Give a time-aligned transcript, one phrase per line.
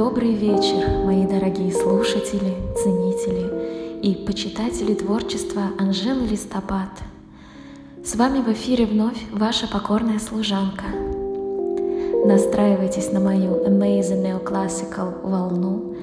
[0.00, 6.88] Добрый вечер, мои дорогие слушатели, ценители и почитатели творчества Анжелы Листопад.
[8.02, 10.86] С вами в эфире вновь ваша покорная служанка.
[12.24, 15.94] Настраивайтесь на мою Amazing Neoclassical волну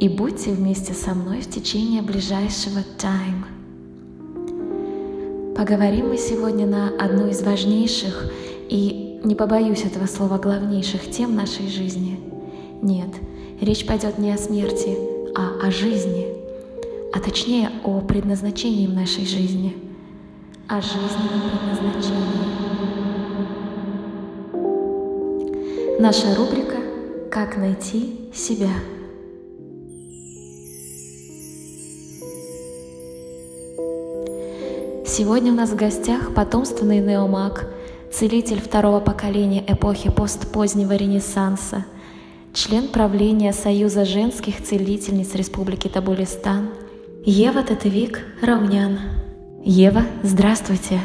[0.00, 3.44] и будьте вместе со мной в течение ближайшего time.
[5.54, 8.32] Поговорим мы сегодня на одну из важнейших
[8.68, 12.18] и, не побоюсь этого слова, главнейших тем нашей жизни.
[12.82, 13.10] Нет,
[13.60, 14.96] речь пойдет не о смерти,
[15.34, 16.28] а о жизни,
[17.12, 19.76] а точнее о предназначении нашей жизни,
[20.68, 22.54] о жизненном предназначении.
[26.00, 26.78] Наша рубрика
[27.30, 28.70] «Как найти себя».
[35.06, 37.72] Сегодня у нас в гостях потомственный неомаг,
[38.12, 41.84] целитель второго поколения эпохи постпозднего Ренессанса,
[42.54, 46.70] член правления Союза женских целительниц Республики Табулистан,
[47.24, 48.98] Ева Татевик Раунян.
[49.64, 51.00] Ева, здравствуйте!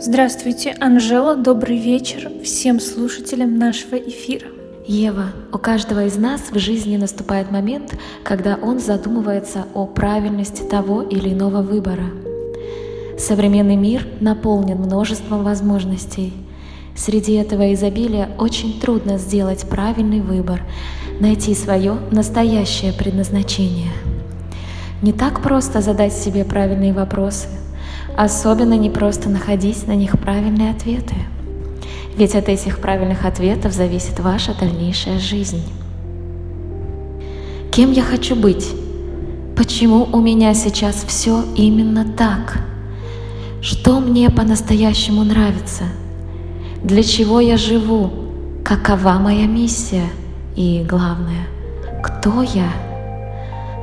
[0.00, 4.48] Здравствуйте, Анжела, добрый вечер всем слушателям нашего эфира.
[4.86, 11.02] Ева, у каждого из нас в жизни наступает момент, когда он задумывается о правильности того
[11.02, 12.04] или иного выбора–
[13.18, 16.34] Современный мир наполнен множеством возможностей.
[16.96, 20.62] Среди этого изобилия очень трудно сделать правильный выбор,
[21.20, 23.92] найти свое настоящее предназначение.
[25.02, 27.48] Не так просто задать себе правильные вопросы,
[28.16, 31.14] особенно не просто находить на них правильные ответы.
[32.16, 35.62] Ведь от этих правильных ответов зависит ваша дальнейшая жизнь.
[37.70, 38.70] Кем я хочу быть?
[39.54, 42.58] Почему у меня сейчас все именно так?
[43.60, 45.84] Что мне по-настоящему нравится?
[46.82, 48.10] Для чего я живу?
[48.64, 50.04] Какова моя миссия?
[50.56, 51.46] И главное,
[52.02, 52.68] кто я?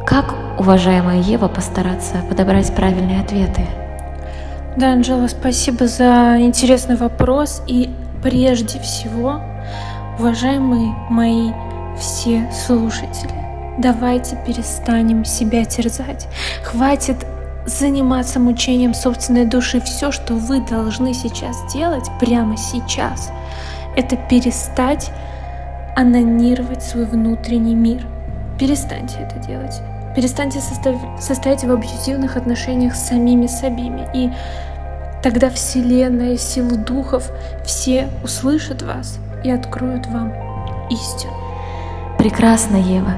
[0.06, 3.66] Как, уважаемая Ева, постараться подобрать правильные ответы?
[4.78, 7.62] Да, Анжела, спасибо за интересный вопрос.
[7.68, 7.90] И
[8.22, 9.42] прежде всего,
[10.18, 11.52] уважаемые мои
[11.98, 13.34] все слушатели,
[13.78, 16.28] давайте перестанем себя терзать.
[16.64, 17.26] Хватит
[17.66, 19.80] заниматься мучением собственной души.
[19.82, 23.32] Все, что вы должны сейчас делать, прямо сейчас,
[23.96, 25.12] это перестать
[25.96, 28.06] анонировать свой внутренний мир.
[28.60, 29.82] Перестаньте это делать.
[30.16, 30.96] Перестаньте состав...
[31.20, 34.08] состоять в абьюзивных отношениях с самими собими.
[34.14, 34.32] И
[35.22, 37.32] тогда Вселенная, силы духов,
[37.66, 40.34] все услышат вас и откроют вам
[40.90, 41.34] истину.
[42.24, 43.16] Прекрасно, Ева.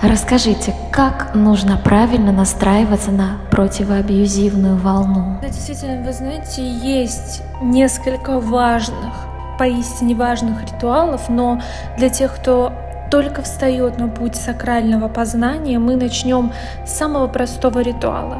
[0.00, 5.36] Расскажите, как нужно правильно настраиваться на противоабьюзивную волну?
[5.42, 9.12] Да, действительно, вы знаете, есть несколько важных,
[9.58, 11.60] поистине важных ритуалов, но
[11.98, 12.72] для тех, кто
[13.10, 16.50] только встает на путь сакрального познания, мы начнем
[16.86, 18.38] с самого простого ритуала.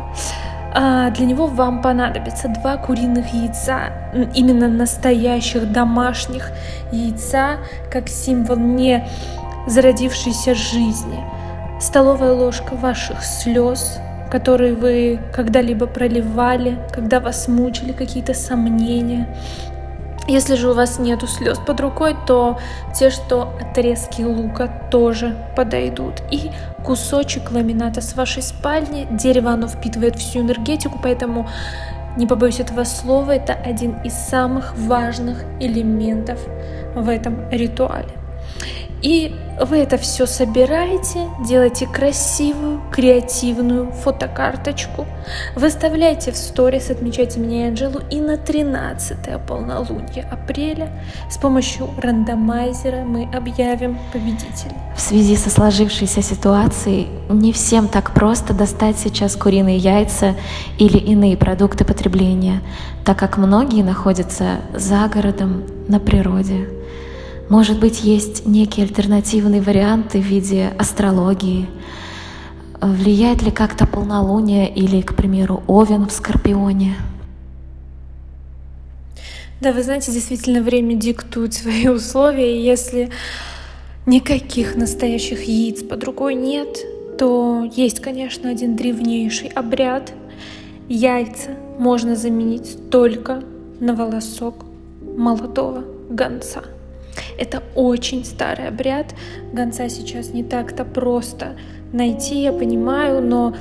[0.73, 3.93] А, для него вам понадобится два куриных яйца,
[4.35, 6.53] именно настоящих домашних
[6.91, 7.59] яйца,
[7.91, 9.07] как символ не
[9.67, 11.25] зародившейся жизни–
[11.81, 13.99] столовая ложка ваших слез,
[14.31, 19.29] которые вы когда-либо проливали, когда вас мучили какие-то сомнения.
[20.29, 22.59] Если же у вас нету слез под рукой, то
[22.93, 26.15] те, что отрезки лука, тоже подойдут.
[26.33, 26.51] И
[26.85, 29.07] кусочек ламината с вашей спальни.
[29.13, 31.49] Дерево, оно впитывает всю энергетику, поэтому
[32.17, 36.41] не побоюсь этого слова, это один из самых важных элементов
[36.97, 38.11] в этом ритуале.
[39.03, 45.07] И вы это все собираете, делаете красивую, креативную фотокарточку,
[45.55, 49.17] выставляете в сторис, отмечайте меня и Анжелу, и на 13
[49.47, 50.91] полнолуние апреля
[51.31, 54.75] с помощью рандомайзера мы объявим победителя.
[54.95, 60.35] В связи со сложившейся ситуацией не всем так просто достать сейчас куриные яйца
[60.79, 62.61] или иные продукты потребления,
[63.05, 66.76] так как многие находятся за городом, на природе.
[67.49, 71.69] Может быть, есть некие альтернативные варианты в виде астрологии.
[72.81, 76.97] Влияет ли как-то полнолуние или, к примеру, Овен в Скорпионе?
[79.61, 83.11] Да, вы знаете, действительно время диктует свои условия, и если
[84.07, 86.79] никаких настоящих яиц под рукой нет,
[87.17, 90.13] то есть, конечно, один древнейший обряд.
[90.89, 93.43] Яйца можно заменить только
[93.81, 94.65] на волосок
[95.17, 96.65] молодого гонца–
[97.39, 99.15] это очень старый обряд.
[99.53, 101.57] Гонца сейчас не так-то просто
[101.93, 103.55] найти, я понимаю, но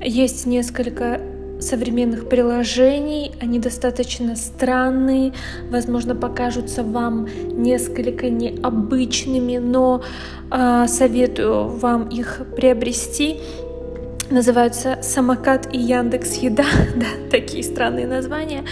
[0.00, 1.20] есть несколько
[1.60, 3.32] современных приложений.
[3.40, 5.32] Они достаточно странные,
[5.70, 10.02] возможно, покажутся вам несколько необычными, но
[10.50, 13.38] э, советую вам их приобрести.
[14.28, 16.64] Называются Самокат и Яндекс Еда,
[16.96, 18.64] да, такие странные названия.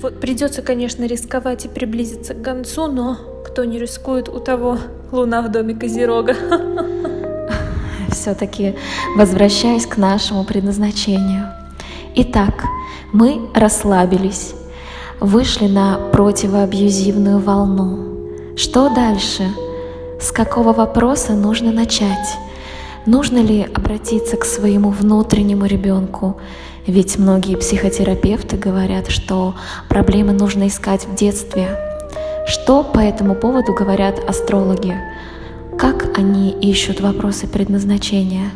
[0.00, 3.18] Вот придется, конечно, рисковать и приблизиться к концу, но
[3.52, 4.78] кто не рискует, у того
[5.12, 6.34] луна в доме Козерога.
[8.10, 8.76] Все-таки
[9.14, 11.48] возвращаясь к нашему предназначению.
[12.14, 12.64] Итак,
[13.12, 14.54] мы расслабились,
[15.20, 18.56] вышли на противоабьюзивную волну.
[18.56, 19.42] Что дальше?
[20.18, 22.38] С какого вопроса нужно начать?
[23.04, 26.40] Нужно ли обратиться к своему внутреннему ребенку?
[26.86, 29.54] Ведь многие психотерапевты говорят, что
[29.90, 31.91] проблемы нужно искать в детстве.
[32.46, 34.96] Что по этому поводу говорят астрологи?
[35.78, 38.50] Как они ищут вопросы предназначения?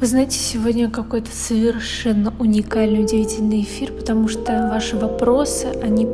[0.00, 6.06] Вы знаете, сегодня какой-то совершенно уникальный, удивительный эфир, потому что ваши вопросы, они,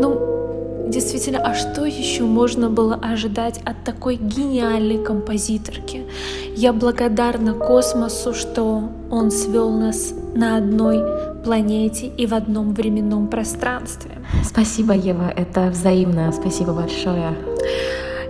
[0.00, 6.04] ну, действительно, а что еще можно было ожидать от такой гениальной композиторки?
[6.56, 10.98] Я благодарна космосу, что он свел нас на одной
[11.42, 14.12] планете и в одном временном пространстве.
[14.44, 16.32] Спасибо, Ева, это взаимно.
[16.32, 17.34] Спасибо большое.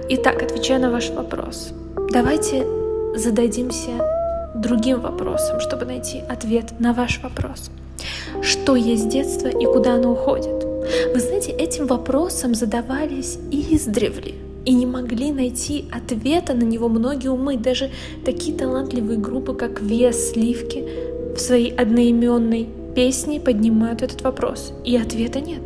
[0.08, 1.72] Итак, отвечая на ваш вопрос,
[2.12, 2.66] давайте
[3.16, 3.90] зададимся
[4.54, 7.70] другим вопросом, чтобы найти ответ на ваш вопрос.
[8.42, 10.64] Что есть детство и куда оно уходит?
[11.14, 17.56] Вы знаете, этим вопросом задавались издревле и не могли найти ответа на него многие умы.
[17.56, 17.90] Даже
[18.24, 20.84] такие талантливые группы, как Вес, Сливки,
[21.36, 24.72] в своей одноименной песне поднимают этот вопрос.
[24.84, 25.62] И ответа нет.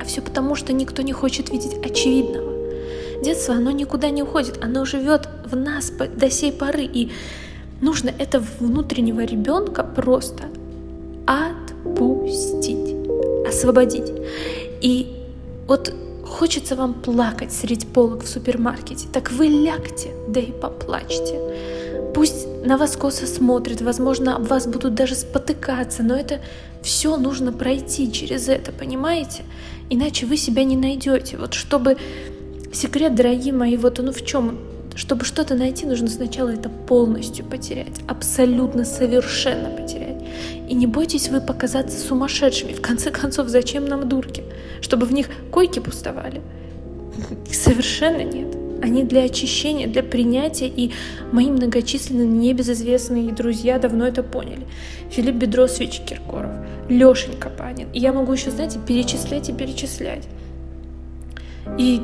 [0.00, 2.52] А все потому, что никто не хочет видеть очевидного.
[3.22, 6.84] Детство, оно никуда не уходит, оно живет в нас до сей поры.
[6.84, 7.10] И
[7.80, 10.44] Нужно это внутреннего ребенка просто
[11.26, 12.94] отпустить,
[13.46, 14.12] освободить.
[14.80, 15.14] И
[15.66, 15.92] вот
[16.24, 21.38] хочется вам плакать среди полок в супермаркете, так вы лягте, да и поплачьте.
[22.14, 26.40] Пусть на вас косо смотрят, возможно, об вас будут даже спотыкаться, но это
[26.82, 29.44] все нужно пройти через это, понимаете?
[29.88, 31.36] Иначе вы себя не найдете.
[31.36, 31.96] Вот чтобы
[32.72, 34.58] секрет, дорогие мои, вот он в чем?
[34.96, 40.24] Чтобы что-то найти, нужно сначала это полностью потерять, абсолютно совершенно потерять.
[40.68, 42.72] И не бойтесь вы показаться сумасшедшими.
[42.72, 44.42] В конце концов, зачем нам дурки?
[44.80, 46.40] Чтобы в них койки пустовали?
[47.52, 48.55] Совершенно нет.
[48.86, 50.92] Они для очищения, для принятия, и
[51.32, 54.64] мои многочисленные небезызвестные друзья давно это поняли.
[55.10, 56.52] Филипп Бедросович Киркоров,
[56.88, 57.88] Лешенька Панин.
[57.92, 60.28] И я могу еще, знаете, перечислять и перечислять.
[61.76, 62.00] И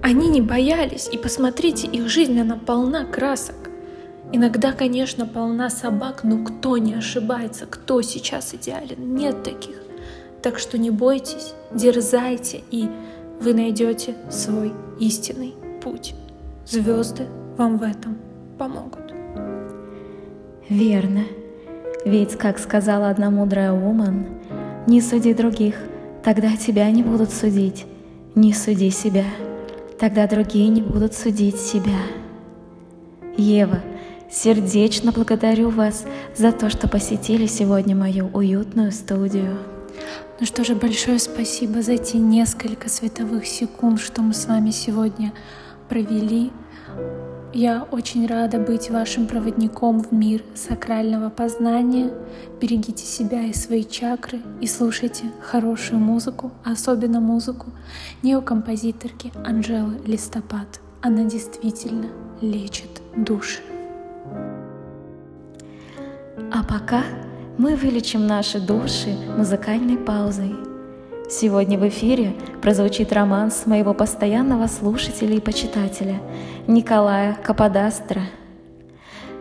[0.00, 3.56] они не боялись, и посмотрите, их жизнь, она полна красок.
[4.32, 9.16] Иногда, конечно, полна собак, но кто не ошибается, кто сейчас идеален?
[9.16, 9.82] Нет таких.
[10.42, 12.88] Так что не бойтесь, дерзайте, и
[13.40, 16.14] вы найдете свой истинный путь.
[16.66, 17.26] Звезды
[17.56, 18.18] вам в этом
[18.58, 19.12] помогут.
[20.68, 21.24] Верно.
[22.04, 24.26] Ведь, как сказала одна мудрая Уман,
[24.86, 25.76] не суди других,
[26.22, 27.86] тогда тебя не будут судить.
[28.34, 29.24] Не суди себя
[29.98, 31.98] тогда другие не будут судить себя.
[33.36, 33.80] Ева,
[34.30, 36.04] сердечно благодарю вас
[36.36, 39.58] за то, что посетили сегодня мою уютную студию.
[40.40, 45.32] Ну что же, большое спасибо за те несколько световых секунд, что мы с вами сегодня
[45.88, 46.50] провели.
[47.54, 52.12] Я очень рада быть вашим проводником в мир сакрального познания.
[52.60, 57.66] Берегите себя и свои чакры и слушайте хорошую музыку, особенно музыку
[58.22, 60.80] неокомпозиторки Анжелы Листопад.
[61.00, 62.08] Она действительно
[62.42, 63.62] лечит души.
[66.52, 67.02] А пока
[67.56, 70.67] мы вылечим наши души музыкальной паузой.
[71.30, 72.32] Сегодня в эфире
[72.62, 76.22] прозвучит романс моего постоянного слушателя и почитателя
[76.66, 78.22] Николая Каподастра.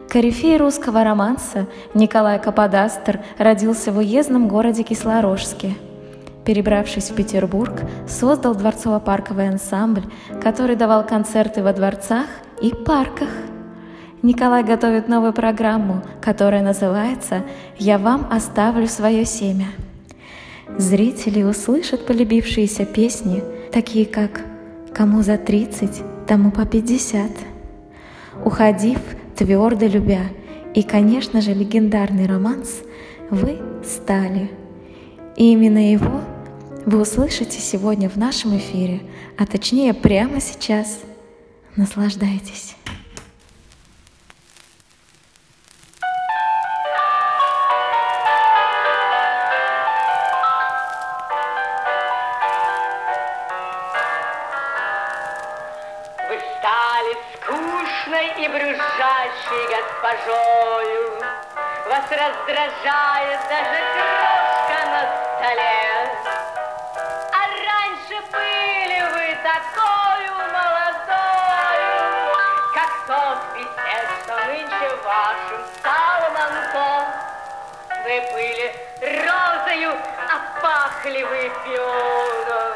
[0.10, 5.76] Корифей русского романса Николай Каподастр родился в уездном городе Кислорожске.
[6.44, 10.04] Перебравшись в Петербург, создал дворцово-парковый ансамбль,
[10.44, 12.28] который давал концерты во дворцах
[12.62, 13.30] и парках.
[14.24, 17.44] Николай готовит новую программу, которая называется
[17.78, 19.68] «Я вам оставлю свое семя».
[20.78, 24.42] Зрители услышат полюбившиеся песни, такие как
[24.94, 27.32] «Кому за тридцать, тому по пятьдесят»,
[28.44, 29.00] «Уходив,
[29.36, 30.24] твердо любя»
[30.74, 32.82] и, конечно же, легендарный романс
[33.30, 34.52] «Вы стали».
[35.36, 36.22] И именно его
[36.86, 39.02] вы услышите сегодня в нашем эфире,
[39.38, 41.00] а точнее прямо сейчас.
[41.76, 42.76] Наслаждайтесь.
[57.42, 61.20] Скучной и брюзжащей госпожою.
[61.88, 65.02] Вас раздражает даже крошка на
[65.38, 66.10] столе.
[67.34, 71.96] А раньше были вы такою молодою,
[72.74, 77.04] как тот писец, что нынче вашим стал Антон.
[78.04, 79.94] Вы были розою,
[80.30, 82.74] а пахли вы пионом.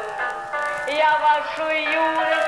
[0.88, 2.41] Я вашу юность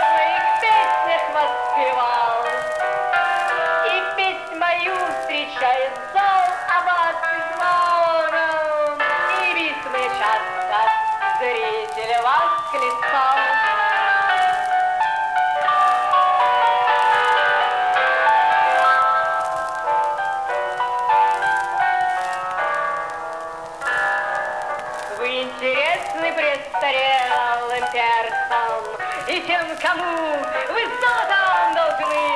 [27.95, 28.83] перцам
[29.29, 30.37] И тем, кому
[30.69, 32.27] вы золотом должны.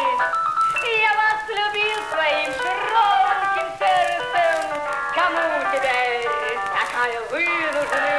[1.02, 4.58] Я вас любил своим широким сердцем,
[5.14, 5.42] Кому
[5.74, 6.28] теперь
[6.78, 8.18] такая вы нужны?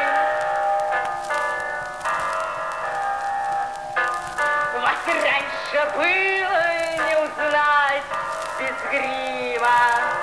[4.75, 6.62] Вас раньше было
[7.08, 8.03] не узнать
[8.60, 10.19] без грима,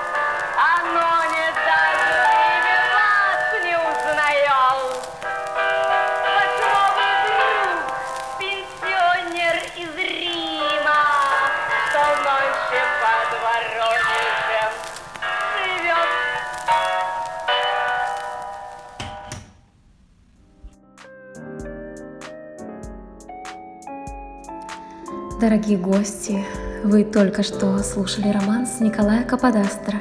[25.47, 26.45] Дорогие гости,
[26.83, 29.97] вы только что слушали романс Николая Каподастра.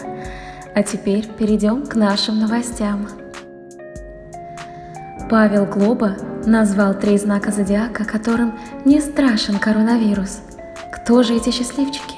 [0.74, 3.08] А теперь перейдем к нашим новостям.
[5.30, 10.40] Павел Глоба назвал три знака зодиака, которым не страшен коронавирус.
[10.92, 12.16] Кто же эти счастливчики?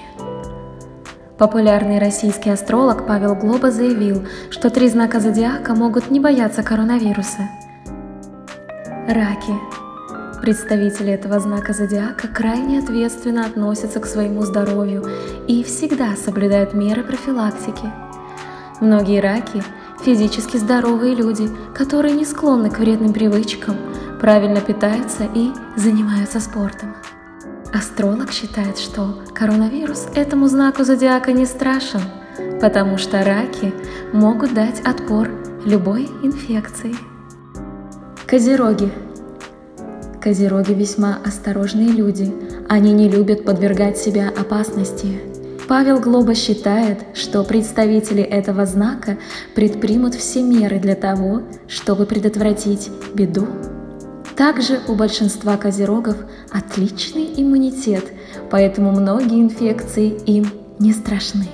[1.37, 7.49] Популярный российский астролог Павел Глоба заявил, что три знака зодиака могут не бояться коронавируса.
[9.05, 9.76] Раки.
[10.47, 15.05] Представители этого знака зодиака крайне ответственно относятся к своему здоровью
[15.45, 17.91] и всегда соблюдают меры профилактики.
[18.79, 19.61] Многие раки–
[20.05, 23.75] физически здоровые люди, которые не склонны к вредным привычкам,
[24.21, 26.95] правильно питаются и занимаются спортом.
[27.73, 32.03] Астролог считает, что коронавирус этому знаку зодиака не страшен,
[32.61, 33.73] потому что раки
[34.13, 35.29] могут дать отпор
[35.65, 36.95] любой инфекции.
[38.25, 38.89] Козероги.
[40.27, 42.29] Козероги весьма осторожные люди,
[42.67, 45.21] они не любят подвергать себя опасности.
[45.69, 49.19] Павел Глоба считает, что представители этого знака
[49.55, 53.47] предпримут все меры для того, чтобы предотвратить беду.
[54.35, 56.17] Также у большинства козерогов
[56.51, 58.03] отличный иммунитет,
[58.51, 61.47] поэтому многие инфекции им не страшны.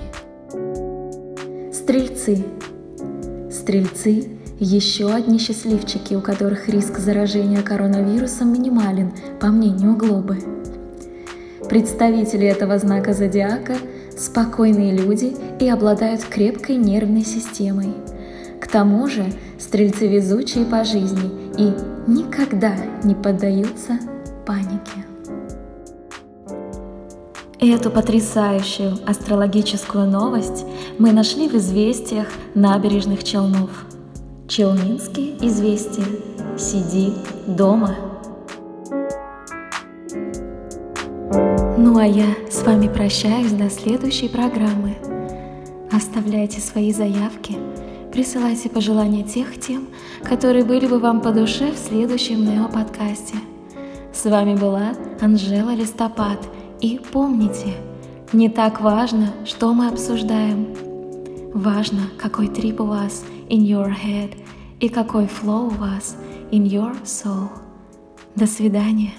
[1.71, 2.43] Стрельцы.
[3.51, 10.37] Стрельцы– еще одни счастливчики, у которых риск заражения коронавирусом минимален, по мнению Глобы.
[11.69, 13.77] Представители этого знака зодиака–
[14.17, 17.93] спокойные люди и обладают крепкой нервной системой.
[18.59, 19.25] К тому же
[19.59, 21.73] стрельцы везучие по жизни и
[22.09, 23.99] никогда не поддаются
[24.45, 25.05] панике.
[27.59, 30.65] Эту потрясающую астрологическую новость
[30.99, 33.85] мы нашли в известиях набережных Челнов.
[34.55, 36.05] Челнинские известия.
[36.59, 37.11] Сиди
[37.47, 37.95] дома.
[41.75, 44.95] Ну а я с вами прощаюсь до следующей программы.
[45.91, 47.55] Оставляйте свои заявки,
[48.11, 49.87] присылайте пожелания тех тем,
[50.23, 53.37] которые были бы вам по душе в следующем Нео-подкасте.
[54.13, 56.37] С вами была Анжела Листопад.
[56.79, 57.73] И помните,
[58.33, 60.67] не так важно, что мы обсуждаем.
[61.55, 64.42] Важно, какой трип у вас in your head
[64.83, 66.17] и какой flow у вас
[66.51, 67.47] in your soul.
[68.35, 69.13] До свидания.